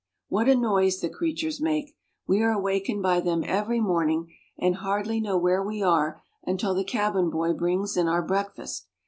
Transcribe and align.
What 0.29 0.49
a 0.49 0.55
noise 0.55 0.99
the 0.99 1.09
creatures 1.11 1.61
make! 1.61 1.95
We 2.25 2.41
are 2.41 2.49
awakened 2.49 3.03
by 3.03 3.19
them 3.19 3.43
every 3.45 3.79
morning, 3.79 4.33
and 4.57 4.77
hardly 4.77 5.21
know 5.21 5.37
where 5.37 5.61
we 5.61 5.83
are 5.83 6.23
until 6.43 6.73
the 6.73 6.83
cabin 6.83 7.29
boy 7.29 7.53
brings 7.53 7.95
in 7.95 8.07
our 8.07 8.23
breakfast. 8.23 8.87